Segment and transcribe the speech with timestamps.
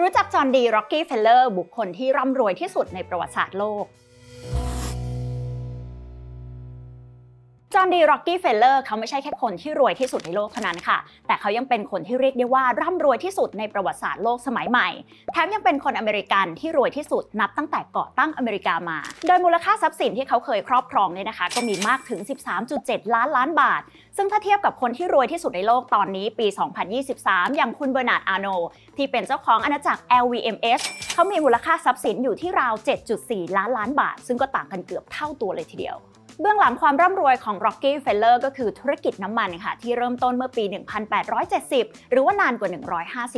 [0.00, 3.84] รู้จักจอห์นดีร็อกกี้เฟลเลอร์บุคคลที่ร่ำรวยที่สุดในประวัติศาสตร์โลก
[7.80, 14.88] จอห์นดีร็อกกี้เฟลเลอร์เขาไม่ใช่แค่คนที่รวยที่สุดในโลกเท่านั้นค่ะ แต่เขายังเป็นคนที่เรียกได้ว่าร่ำรวยที่สุดในประวัติศาสตร์โลกสมัยใหม่
[15.32, 22.20] แถมยังเป็นคนอเมริกันที่รวยที่สุดนับตั้งแต่ก่อตั้งอเมริกามา โดยมูลค่าทรัพย์สินที่เขาเคยครอบครองเนี่ยนะคะ ก็มีมากถึง
[22.66, 23.82] 13.7 ล้านล้านบาท
[24.16, 26.46] ซึ่งถ้าเทียบกับคนที่รวยที่สุดในโลกตอนนี้ปี
[27.02, 28.48] 2023 อย่างคุณเบอร์นาร์ดอาร์โน
[28.96, 32.74] ที่เป็นเจ้าของอาณาจักร LVMH เขามีมูลค่าทรัพย์สินอยู่ที่ราว
[33.16, 35.98] 7.4 ล้านล้านบาท ซึ่งก็ต่างกันเกือบเท่าตัวเลยทีเดียว
[36.42, 40.64] เบื้องหลังความร่ำรวยของ Rockefeller ก็คือธุรกิจน้ำมันค่ะ ที่เริ่มต้นเมื่อปี
[41.38, 42.70] 1870 หรือว่านานกว่า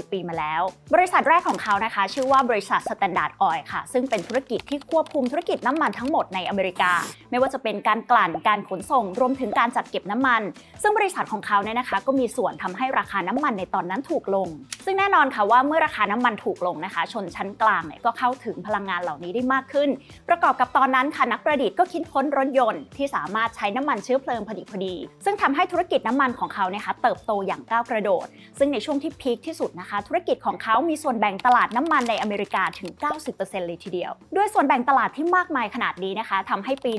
[0.07, 0.63] 150 ปีมาแล้ว
[0.95, 6.93] บริษัทแรกของเขานะคะ ชื่อว่าบริษัท Standard Oil ค่ะ ซึ่งเป็นธุรกิจที่ควบคุมธุรกิจน้ำมันทั้งหมดในอเมริกา
[7.31, 10.43] ไม่ว่าจะเป็นการกลั่นการขนส่งรวมถึงการจัดเก็บน้ำมัน
[10.83, 14.49] ซึ่งบริษัทของเขาเนี่ยนะคะ ก็มีส่วนทำให้ราคาน้ำมันในตอนนั้นถูกลง
[14.85, 19.89] ซึ่งแน่นอนค่ะว่าเมื่อราคาน้ำมันถูกลงนะคะ ชนชั้นกลางเนี่ยก็เข้าถึงพลังงานเหล่านี้ได้มากขึ้น
[20.29, 28.27] ประกอบกับตอนนั้นค่ะนักประดิษฐ์ก็คิดค้นรถยนต์ที่สามารถใช้น้ำมันเชื้อเพลิงพอดีพอดี ซึ่งทำให้ธุรกิจน้ำมันของเขาเนี่ยค่ะเติบโตอย่างก้าวกระโดด
[28.59, 32.91] ซึ่งในช่วงที่พีคที่สุดนะคะ ธุรกิจของเขามีส่วนแบ่งตลาดน้ำมันในอเมริกาถึง
[33.29, 36.93] 90%เลยทีเดียว ด้วยส่วนแบ่งตลาดที่มากมายขนาดนี้นะคะทำให้ปี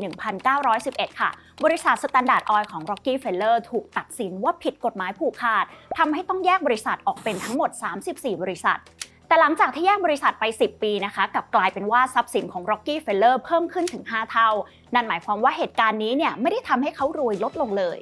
[0.57, 1.29] 1911 ค่ะ
[1.63, 5.65] บริษัทสแตนดาร์ดออยล์ของ Rocky Feller ถูกตัดสินว่าผิดกฎหมายผูกขาด
[5.97, 7.69] ทำให้ต้องแยกบริษัทออกเป็นทั้งหมด
[8.05, 8.79] 34 บริษัท
[9.33, 14.49] แต่หลังจากที่แยกบริษัทไป 10 ปีนะคะกับกลายเป็นว่าทรัพย์สินของ Rocky Feller เพิ่มขึ้นถึง 5 เท่า
[14.93, 17.97] นั่นหมายความว่าเหตุการณ์นี้เนี่ยไม่ได้ทำให้เขารวยลดลงเลย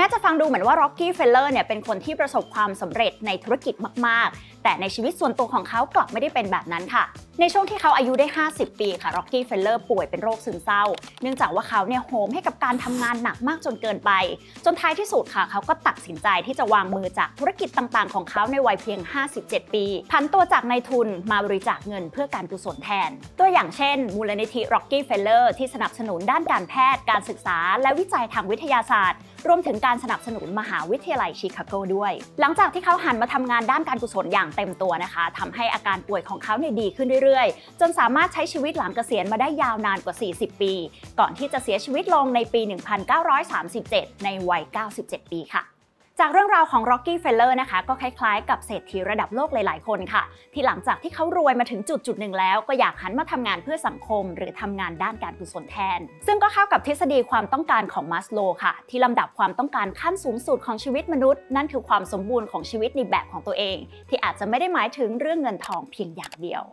[0.00, 3.74] แม้จะฟังดูเหมือนว่า Rockefeller เนี่ยเป็นคนที่ประสบความสำเร็จในธุรกิจ
[4.06, 7.04] มาก ๆ แต่ในชีวิตส่วนตัวของเขากลับไม่ได้เป็นแบบนั้นค่ะ
[7.40, 10.84] ในช่วงที่เขาอายุได้ 50 ปีค่ะ Rocky Feller ป่วยเป็นโรคซึมเศร้า
[11.22, 14.10] เนื่องจากว่าเขาเนี่ยโหมให้กับการทำงานหนักมากจนเกินไป
[14.64, 19.00] จนท้ายที่สุดค่ะ เขาก็ตัดสินใจที่จะวางมือจากธุรกิจต่าง ๆ ของเขาในวัยเพียง
[19.36, 40.72] 57 ปีผันตัวจากนายทุนมาบริจาคเงินเพื่อการกุศลแทน ตัวอย่างเช่น มูลนิธิ Rocky Feller ที่สนับสนุนด้านการแพทย์ การศึกษา และวิจัยทางวิทยาศาสตร์ รวมถึงการสนับสนุนมหาวิทยาลัยชิคาโกด้วย หลังจากที่เขาหันมาทำงานด้านการกุศลอย่างเต็มตัวนะคะทำให้อาการป่วยของเขาเนี่ยดีขึ้นเรื่อยๆ จนสามารถใช้ชีวิตหลังเกษียณมาได้ยาวนานกว่า 40 ปี
[41.20, 42.60] ก่อนที่จะเสียชีวิตลงในปี
[43.42, 44.62] 1937 ในวัย
[44.96, 45.79] 97 ปีค่ะ
[46.22, 50.22] จากเรื่องราวของ Rocky Feller นะคะ ก็คล้ายๆ กับเศรษฐีระดับโลกหลายๆ คนค่ะ
[50.54, 63.76] ที่หลังจากที่เขารวยมาถึงจุดจุดหนึ่งแล้ว ก็อยากหันมาทำงานเพื่อสังคม หรือทำงานด้านการกุศลแทน ซึ่งก็เข้ากับทฤษฎีความต้องการของมัสโลค่ะ ที่ลำดับความต้องการขั้นสูงสุดของชีวิตมนุษย์ นั่นคือความสมบูรณ์ของชีวิตในแบบของตัวเอง
[64.08, 66.64] ที่อาจจะไม่ได้หมายถึงเรื่องเงินทองเพียงอย่างเดียว